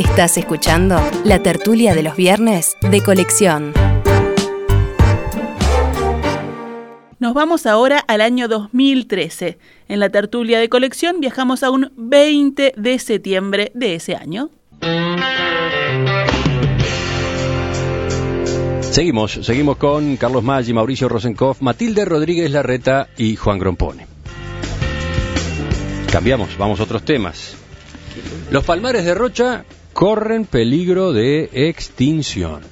[0.00, 3.74] Estás escuchando la tertulia de los viernes de colección.
[7.18, 9.58] Nos vamos ahora al año 2013.
[9.88, 14.48] En la tertulia de colección viajamos a un 20 de septiembre de ese año.
[18.80, 24.06] Seguimos, seguimos con Carlos Maggi, Mauricio Rosenkopf, Matilde Rodríguez Larreta y Juan Grompone.
[26.10, 27.54] Cambiamos, vamos a otros temas.
[28.50, 32.62] Los palmares de Rocha corren peligro de extinción.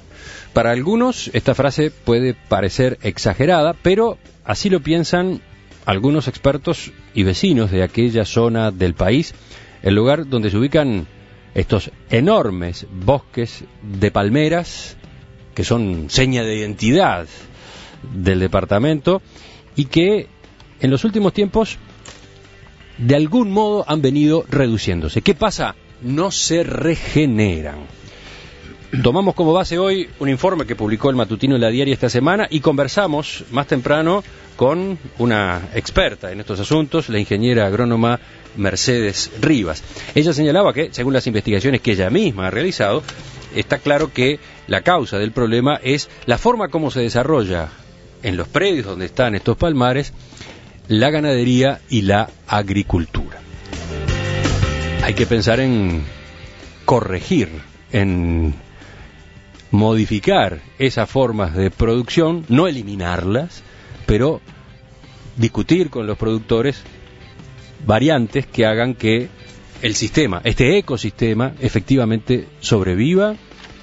[0.53, 5.41] Para algunos esta frase puede parecer exagerada, pero así lo piensan
[5.85, 9.33] algunos expertos y vecinos de aquella zona del país,
[9.81, 11.07] el lugar donde se ubican
[11.55, 14.97] estos enormes bosques de palmeras
[15.55, 17.27] que son seña de identidad
[18.13, 19.21] del departamento
[19.75, 20.27] y que
[20.79, 21.77] en los últimos tiempos
[22.97, 25.21] de algún modo han venido reduciéndose.
[25.21, 25.75] ¿Qué pasa?
[26.01, 27.79] No se regeneran.
[29.03, 32.47] Tomamos como base hoy un informe que publicó el matutino en la diaria esta semana
[32.49, 34.23] y conversamos más temprano
[34.55, 38.19] con una experta en estos asuntos, la ingeniera agrónoma
[38.57, 39.83] Mercedes Rivas.
[40.15, 43.03] Ella señalaba que, según las investigaciones que ella misma ha realizado,
[43.55, 47.69] está claro que la causa del problema es la forma como se desarrolla
[48.23, 50.13] en los predios donde están estos palmares
[50.87, 53.39] la ganadería y la agricultura.
[55.09, 56.03] Hay que pensar en
[56.85, 57.49] corregir,
[57.91, 58.53] en
[59.71, 63.63] modificar esas formas de producción, no eliminarlas,
[64.05, 64.39] pero
[65.35, 66.83] discutir con los productores
[67.87, 69.29] variantes que hagan que
[69.81, 73.35] el sistema, este ecosistema, efectivamente sobreviva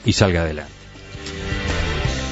[0.04, 0.72] y salga adelante.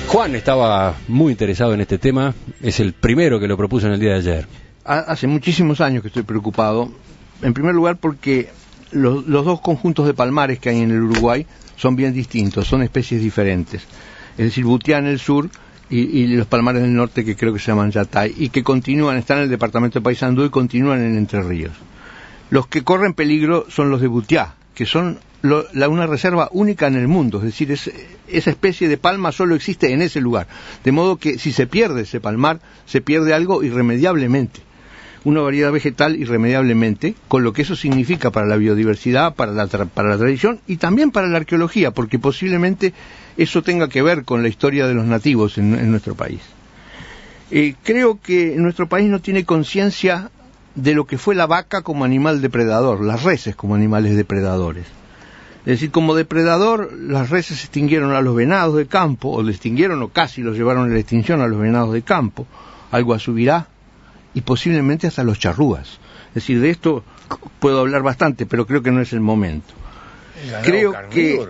[0.06, 3.98] Juan estaba muy interesado en este tema, es el primero que lo propuso en el
[3.98, 4.46] día de ayer.
[4.84, 6.92] Hace muchísimos años que estoy preocupado,
[7.42, 8.50] en primer lugar porque
[8.94, 12.82] los, los dos conjuntos de palmares que hay en el Uruguay son bien distintos, son
[12.82, 13.82] especies diferentes.
[14.36, 15.50] Es decir, Butiá en el sur
[15.90, 19.38] y, los palmares del norte que creo que se llaman Yatay y que continúan, están
[19.38, 21.72] en el departamento de Paysandú y continúan en Entre Ríos.
[22.50, 26.96] Los que corren peligro son los de Butiá, que son la, una reserva única en
[26.96, 30.46] el mundo, es decir, esa especie de palma solo existe en ese lugar.
[30.82, 34.62] De modo que si se pierde ese palmar, se pierde algo irremediablemente
[35.24, 40.10] una variedad vegetal irremediablemente, con lo que eso significa para la biodiversidad, para la, para
[40.10, 42.92] la tradición y también para la arqueología, porque posiblemente
[43.36, 46.40] eso tenga que ver con la historia de los nativos en, nuestro país.
[47.50, 50.30] Eh, creo que nuestro país no tiene conciencia
[50.74, 54.86] de lo que fue la vaca como animal depredador, las reses como animales depredadores.
[55.60, 60.08] Es decir, como depredador, las reses extinguieron a los venados de campo, o extinguieron o
[60.08, 62.46] casi los llevaron a la extinción a los venados de campo,
[62.90, 63.68] algo a subirá,
[64.34, 65.98] y posiblemente hasta los charrúas.
[66.28, 67.04] Es decir, de esto
[67.60, 69.72] puedo hablar bastante, pero creo que no es el momento.
[70.62, 71.40] Creo que,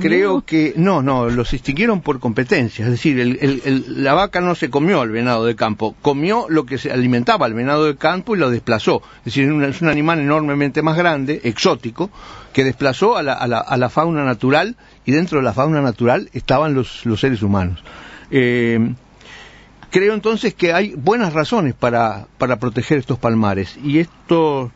[0.00, 2.84] creo que, no, no, los extinguieron por competencia.
[2.84, 6.78] Es decir, el, la vaca no se comió al venado de campo, comió lo que
[6.78, 9.02] se alimentaba al venado de campo y lo desplazó.
[9.20, 12.10] Es decir, es un animal enormemente más grande, exótico,
[12.52, 15.80] que desplazó a la, a la, a la fauna natural y dentro de la fauna
[15.80, 17.82] natural estaban los, los seres humanos.
[18.30, 18.94] Eh,
[19.92, 24.72] Creo entonces que hay buenas razones para, para proteger estos palmares y esto,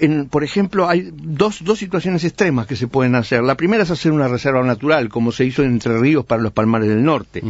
[0.00, 3.42] en, por ejemplo, hay dos, dos situaciones extremas que se pueden hacer.
[3.42, 6.50] La primera es hacer una reserva natural, como se hizo en Entre Ríos para los
[6.50, 7.42] palmares del norte.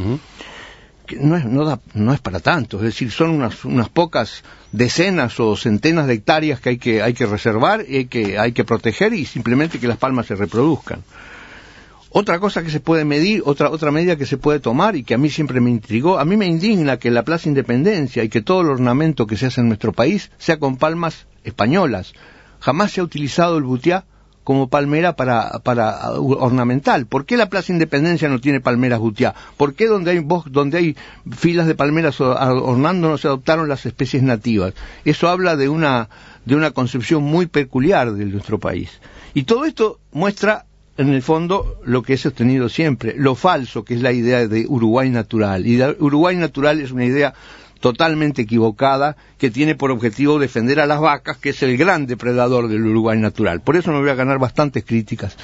[1.06, 4.42] que no es, no, da, no es para tanto, es decir, son unas, unas pocas
[4.72, 8.50] decenas o centenas de hectáreas que hay que, hay que reservar, y hay que, hay
[8.50, 11.04] que proteger y simplemente que las palmas se reproduzcan.
[12.12, 15.14] Otra cosa que se puede medir, otra, otra medida que se puede tomar y que
[15.14, 18.42] a mí siempre me intrigó, a mí me indigna que la Plaza Independencia y que
[18.42, 22.14] todo el ornamento que se hace en nuestro país sea con palmas españolas.
[22.58, 24.06] Jamás se ha utilizado el butiá
[24.42, 27.06] como palmera para, para ornamental.
[27.06, 29.36] ¿Por qué la Plaza Independencia no tiene palmeras butiá?
[29.56, 30.96] ¿Por qué donde hay, donde hay
[31.30, 34.74] filas de palmeras ornando no se adoptaron las especies nativas?
[35.04, 36.08] Eso habla de una,
[36.44, 39.00] de una concepción muy peculiar de nuestro país.
[39.32, 40.66] Y todo esto muestra
[41.00, 44.66] en el fondo lo que he sostenido siempre, lo falso que es la idea de
[44.68, 45.66] Uruguay natural.
[45.66, 47.32] Y Uruguay natural es una idea
[47.80, 52.68] totalmente equivocada que tiene por objetivo defender a las vacas, que es el gran depredador
[52.68, 53.62] del Uruguay natural.
[53.62, 55.38] Por eso me voy a ganar bastantes críticas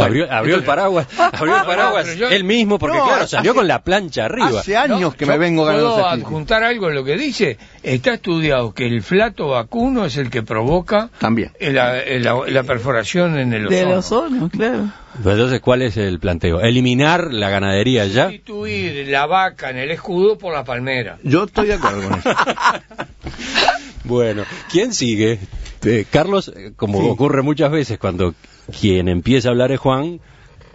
[0.00, 4.60] abrió, el paraguas, abrió el paraguas él mismo, porque claro, salió con la plancha arriba.
[4.60, 5.94] Hace años que me vengo ganando.
[5.94, 7.58] ¿Puedo adjuntar algo en lo que dice?
[7.82, 13.66] Está estudiado que el flato vacuno es el que provoca también la, perforación en el
[13.66, 13.78] ozono.
[13.78, 14.88] Del ozono, claro.
[15.16, 16.60] entonces, ¿cuál es el planteo?
[16.60, 18.26] ¿Eliminar la ganadería ya?
[18.26, 21.18] Sustituir la vaca en el escudo por la palmera.
[21.22, 22.30] Yo estoy de acuerdo con eso.
[24.04, 25.38] bueno, ¿quién sigue?
[25.84, 27.08] Eh, Carlos, eh, como Sí.
[27.08, 28.34] ocurre muchas veces cuando
[28.80, 30.20] quien empieza a hablar es Juan,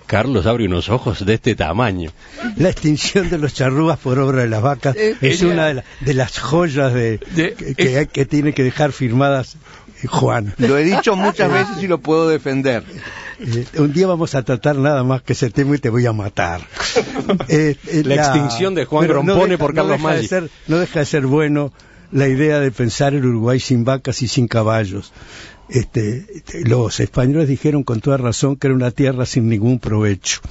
[0.07, 2.11] Carlos abre unos ojos de este tamaño.
[2.57, 5.73] La extinción de los charrúas por obra de las vacas Eh, es ella- una de,
[5.75, 9.57] la- de las joyas de, De- que, que hay- que tiene que dejar firmadas
[10.01, 10.53] eh, Juan.
[10.57, 12.83] Lo he dicho muchas veces y lo puedo defender.
[13.39, 16.11] Eh, un día vamos a tratar nada más que ese tema y te voy a
[16.13, 16.61] matar.
[17.47, 20.27] Eh, eh, La extinción de Juan Grompone deja- por Carlos deja de Maggi.
[20.27, 21.71] ser- no deja de ser bueno
[22.11, 25.11] la idea de pensar el Uruguay sin vacas y sin caballos.
[25.69, 30.41] Este, este, los españoles dijeron con toda razón que era una tierra sin ningún provecho.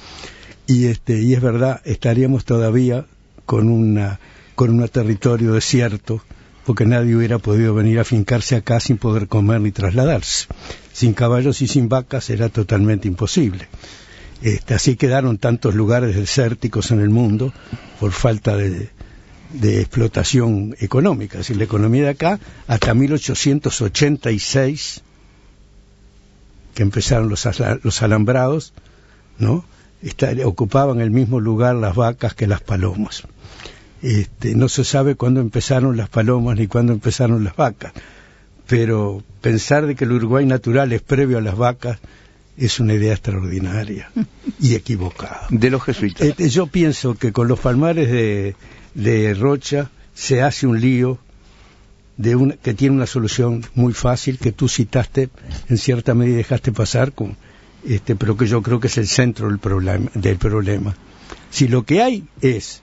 [0.67, 3.05] Y, este, y es verdad, estaríamos todavía
[3.45, 4.19] con, una,
[4.55, 6.21] con un territorio desierto,
[6.65, 10.47] porque nadie hubiera podido venir a fincarse acá sin poder comer ni trasladarse.
[10.93, 13.67] Sin caballos y sin vacas era totalmente imposible.
[14.41, 17.51] Este, así quedaron tantos lugares desérticos en el mundo
[17.99, 18.89] por falta de,
[19.49, 21.33] de explotación económica.
[21.39, 25.01] Es decir, la economía de acá, hasta 1886,
[26.73, 27.47] que empezaron los,
[27.83, 28.73] los alambrados,
[29.37, 29.65] ¿no?
[30.01, 33.23] Está- ocupaban el mismo lugar las vacas que las palomas.
[34.01, 37.91] Este, no se sabe cuándo empezaron las palomas ni cuándo empezaron las vacas,
[38.67, 41.99] pero pensar de que el Uruguay natural es previo a las vacas
[42.55, 44.11] es una idea extraordinaria
[44.59, 45.47] y equivocada.
[45.49, 46.27] De los jesuitas.
[46.27, 48.55] Este, yo pienso que con los palmares de,
[48.93, 51.17] de Rocha se hace un lío
[52.17, 55.29] de una, que tiene una solución muy fácil que tú citaste
[55.69, 57.37] en cierta medida dejaste pasar con
[57.85, 60.95] este pero que yo creo que es el centro del problema del problema
[61.49, 62.81] si lo que hay es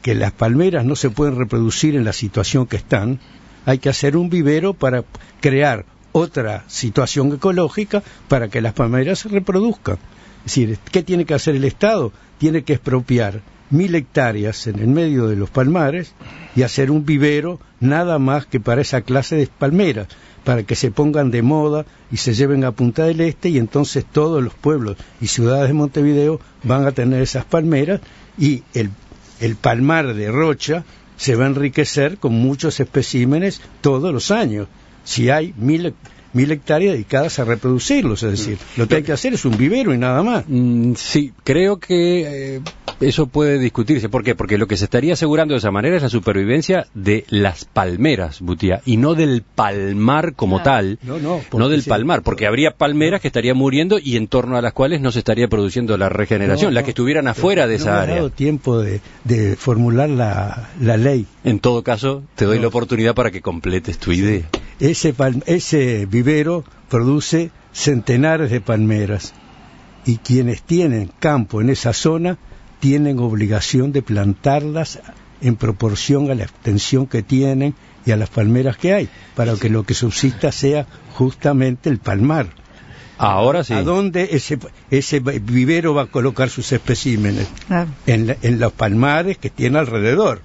[0.00, 3.20] que las palmeras no se pueden reproducir en la situación que están
[3.66, 5.04] hay que hacer un vivero para
[5.40, 9.98] crear otra situación ecológica para que las palmeras se reproduzcan
[10.38, 12.12] es decir, ¿qué tiene que hacer el Estado?
[12.38, 16.12] Tiene que expropiar mil hectáreas en el medio de los palmares
[16.56, 20.08] y hacer un vivero nada más que para esa clase de palmeras,
[20.44, 24.04] para que se pongan de moda y se lleven a Punta del Este y entonces
[24.04, 28.00] todos los pueblos y ciudades de Montevideo van a tener esas palmeras
[28.38, 28.90] y el,
[29.40, 30.84] el palmar de Rocha
[31.16, 34.68] se va a enriquecer con muchos especímenes todos los años.
[35.04, 35.94] Si hay mil,
[36.32, 39.92] mil hectáreas dedicadas a reproducirlos, es decir, lo que hay que hacer es un vivero
[39.92, 40.44] y nada más.
[40.46, 42.60] Mm, sí, creo que eh,
[43.00, 44.08] eso puede discutirse.
[44.08, 44.34] ¿Por qué?
[44.34, 48.40] Porque lo que se estaría asegurando de esa manera es la supervivencia de las palmeras,
[48.40, 50.98] Butía, y no del palmar como tal.
[51.02, 54.62] No, no, No del palmar, porque habría palmeras que estarían muriendo y en torno a
[54.62, 56.84] las cuales no se estaría produciendo la regeneración, No, las no.
[56.86, 58.14] que estuvieran afuera de No esa área.
[58.16, 61.26] dado tiempo de, de formular la, la ley.
[61.44, 62.62] En todo caso, te doy No.
[62.62, 64.42] la oportunidad para que completes tu idea.
[64.80, 65.14] Ese,
[65.46, 69.34] ese vivero produce centenares de palmeras
[70.04, 72.38] y quienes tienen campo en esa zona
[72.80, 75.00] tienen obligación de plantarlas
[75.40, 79.68] en proporción a la extensión que tienen y a las palmeras que hay, para que
[79.68, 82.48] lo que subsista sea justamente el palmar.
[83.18, 83.72] Ahora sí.
[83.74, 84.58] ¿A dónde ese,
[84.90, 87.48] ese vivero va a colocar sus especímenes?
[87.66, 87.90] Claro.
[88.06, 90.40] en, la- en los palmares que tiene alrededor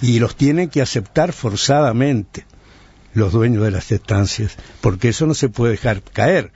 [0.00, 2.44] y los tienen que aceptar forzadamente
[3.12, 6.50] los dueños de las estancias, porque eso no se puede dejar caer.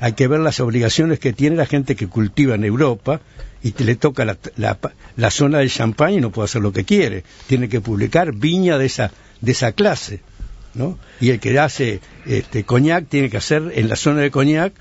[0.00, 3.20] Hay que ver las obligaciones que tiene la gente que cultiva en Europa
[3.62, 4.78] y que le toca la, la-
[5.16, 7.22] la zona del champán y no puede hacer lo que quiere.
[7.46, 10.20] Tiene que publicar viña de esa, de esa clase.
[10.74, 10.98] ¿no?
[11.20, 14.72] Y el que hace este, coñac tiene que hacer en la zona de coñac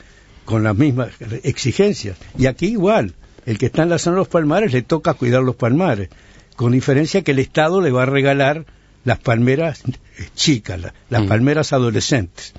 [0.45, 1.10] con las mismas
[1.44, 2.18] exigencias.
[2.38, 3.13] Y aquí igual,
[3.46, 6.10] el que está en la zona de los palmares le toca cuidar los palmares,
[6.55, 8.65] con diferencia que el Estado le va a regalar
[9.03, 9.82] las palmeras
[10.36, 11.27] chicas, la- las Mm.
[11.27, 12.53] palmeras adolescentes.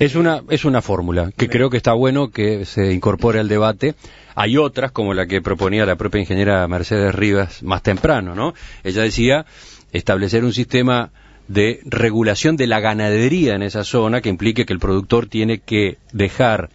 [0.00, 3.94] Es una, es una fórmula que creo que está bueno que se incorpore al debate.
[4.34, 8.54] Hay otras, como la que proponía la propia ingeniera Mercedes Rivas más temprano, ¿no?
[8.82, 9.44] Ella decía
[9.92, 11.10] establecer un sistema
[11.48, 15.98] de regulación de la ganadería en esa zona que implique que el productor tiene que
[16.12, 16.70] dejar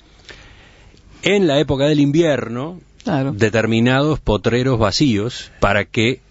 [1.24, 3.32] en la época del invierno Claro.
[3.34, 6.22] determinados potreros vacíos para que,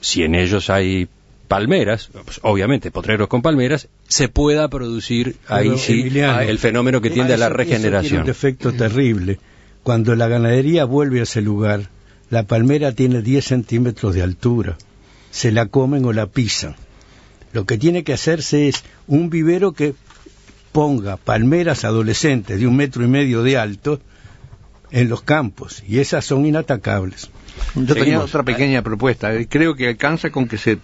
[0.00, 1.08] si en ellos hay
[1.48, 7.00] palmeras, pues, obviamente potreros con palmeras, se pueda producir ahí Pero, sí Emiliano, el fenómeno
[7.00, 8.20] que tiende a la Eso- regeneración.
[8.20, 9.38] un defecto terrible.
[9.82, 11.90] Cuando la ganadería vuelve a ese lugar,
[12.30, 14.76] la palmera tiene 10 centímetros de altura.
[15.30, 16.74] Se la comen o la pisan.
[17.52, 19.94] Lo que tiene que hacerse es un vivero que
[20.72, 24.00] ponga palmeras adolescentes de un metro y medio de alto
[24.94, 27.28] en los campos y esas son inatacables.
[27.74, 29.32] Yo tenía otra pequeña propuesta.
[29.48, 30.78] Creo que alcanza con que se,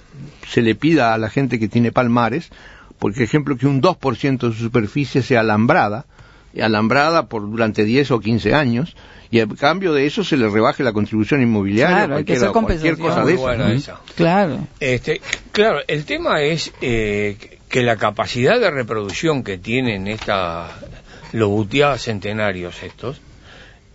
[0.49, 2.51] se le pida a la gente que tiene palmares,
[2.99, 6.07] por ejemplo, que un 2% de su superficie sea alambrada,
[6.53, 8.97] y alambrada por durante 10 o 15 años,
[9.31, 12.97] y a cambio de eso se le rebaje la contribución inmobiliaria, Claro, hay que cualquier,
[12.97, 14.01] cualquier cosa de esa.
[14.17, 14.67] Claro.
[14.81, 15.21] Este,
[15.53, 17.37] claro, el tema es eh,
[17.69, 20.69] que la capacidad de reproducción que tienen esta,
[21.33, 23.21] los butiados centenarios estos,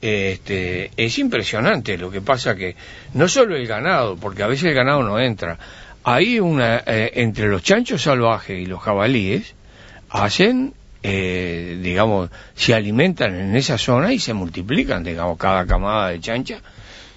[0.02, 1.98] este, es impresionante.
[1.98, 2.76] Lo que pasa que
[3.14, 5.58] no solo el ganado, porque a veces el ganado no entra,
[6.04, 9.56] hay una, eh, entre los chanchos salvajes y los jabalíes,
[10.10, 10.74] hacen,
[11.04, 16.62] eh, digamos, se alimentan en esa zona y se multiplican, digamos, cada camada de chancha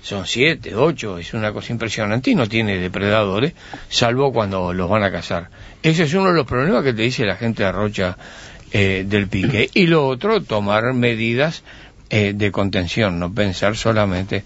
[0.08, 3.52] son siete, ocho, es una cosa impresionante y no tiene depredadores,
[3.90, 5.50] salvo cuando los van a cazar.
[5.82, 8.16] Ese es uno de los problemas que te dice la gente de Rocha
[8.72, 9.68] eh, del pique.
[9.74, 11.62] Y lo otro, tomar medidas
[12.10, 14.44] eh, de contención, no pensar solamente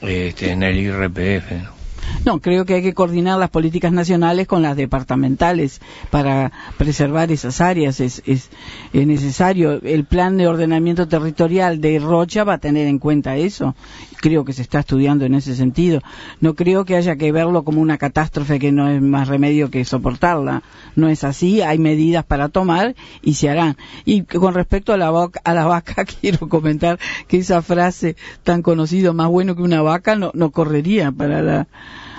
[0.00, 1.78] este, en el IRPF.
[2.24, 2.40] ¿no?
[2.40, 5.80] Creo que hay que coordinar las políticas nacionales con las departamentales
[6.10, 8.00] para preservar esas áreas.
[8.00, 8.50] Es, es,
[8.92, 9.80] necesario.
[9.82, 13.74] El plan de ordenamiento territorial de Rocha va a tener en cuenta eso.
[14.20, 16.00] Creo que se está estudiando en ese sentido.
[16.40, 19.84] No creo que haya que verlo como una catástrofe que no es más remedio que
[19.84, 20.62] soportarla.
[20.96, 21.62] No es así.
[21.62, 23.76] Hay medidas para tomar y se harán.
[24.04, 26.98] Y con respecto a la, vaca, a la vaca, quiero comentar
[27.28, 31.66] que esa frase tan conocida, más bueno que una vaca, no, no correría para la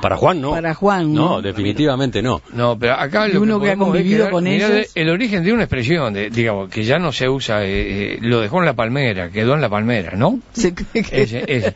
[0.01, 0.51] para Juan no.
[0.51, 1.29] Para Juan no.
[1.29, 2.41] No, definitivamente no.
[2.53, 4.71] No, pero acá lo uno que, que ha convivido con ellos.
[4.95, 8.39] El origen de una expresión, de, digamos, que ya no se usa, eh, eh, lo
[8.39, 10.39] dejó en la palmera, quedó en la palmera, ¿no?
[10.53, 11.75] Se cree que- Ese- ese.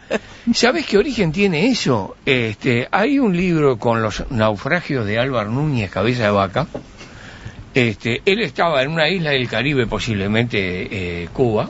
[0.53, 2.15] ¿Sabes qué origen tiene eso?
[2.25, 6.67] Este, hay un libro con los naufragios de Álvaro Núñez, cabeza de vaca.
[7.74, 11.70] Este, él estaba en una isla del Caribe, posiblemente eh, Cuba,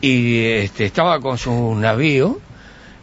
[0.00, 2.38] y este, estaba con su navío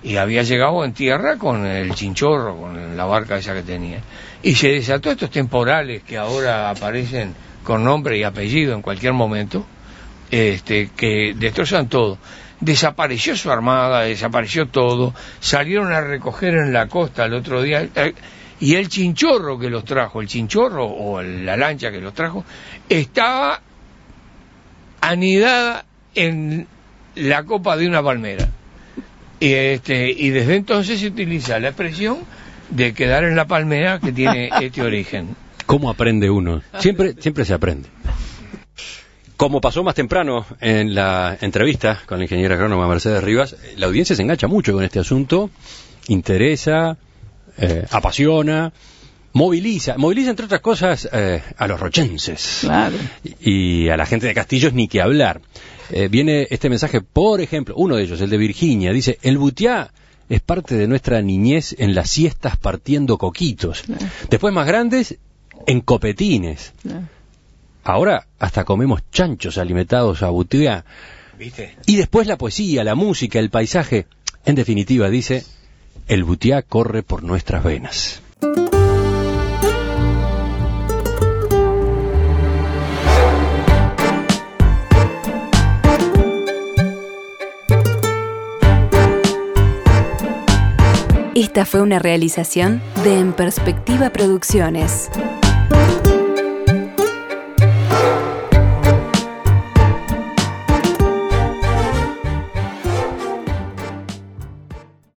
[0.03, 4.00] y había llegado en tierra con el chinchorro, con la barca esa que tenía.
[4.41, 9.65] Y se desató estos temporales que ahora aparecen con nombre y apellido en cualquier momento,
[10.29, 12.17] este, que destrozan todo.
[12.63, 18.13] Desapareció su armada, desapareció todo, salieron a recoger en la costa el otro día, eh,
[18.62, 22.46] y el chinchorro que los trajo, el chinchorro o la lancha que los trajo,
[22.88, 23.62] estaba
[25.01, 25.84] anidada
[26.15, 26.67] en
[27.15, 28.48] la copa de una palmera.
[29.41, 32.20] Y, este, y desde entonces se utiliza la expresión
[32.70, 35.36] de quedar en la palmera que tiene este origen.
[35.65, 36.62] ¿Cómo aprende uno?
[36.79, 37.89] Siempre, siempre se aprende.
[39.38, 44.16] Como pasó más temprano en la entrevista con la ingeniera agrónoma Mercedes Rivas, la audiencia
[44.16, 45.50] se engancha mucho con este asunto,
[46.08, 46.98] interesa,
[47.58, 48.72] eh, apasiona,
[49.34, 52.96] moviliza, moviliza entre otras cosas eh, a los rochenses Claro.
[53.42, 55.42] y a la gente de Castillos ni que hablar.
[55.90, 59.92] Eh, viene este mensaje, por ejemplo, uno de ellos, el de Virginia, dice, el butiá
[60.30, 63.84] es parte de nuestra niñez en las siestas partiendo coquitos.
[64.30, 65.18] Después más grandes,
[65.68, 66.74] en copetines.
[67.84, 70.86] Ahora hasta comemos chanchos alimentados a butiá.
[71.38, 71.75] ¿Viste?
[71.86, 74.08] Y después la poesía, la música, el paisaje.
[74.46, 75.44] En definitiva, dice,
[76.08, 78.22] el butiá corre por nuestras venas.
[91.36, 95.10] Esta fue una realización de En Perspectiva Producciones.